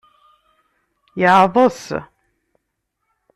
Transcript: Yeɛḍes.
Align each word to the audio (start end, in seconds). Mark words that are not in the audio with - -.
Yeɛḍes. 1.19 1.79